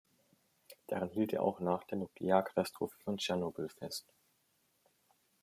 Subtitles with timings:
[0.87, 4.11] Daran hielt er auch nach der Nuklearkatastrophe von Tschernobyl fest.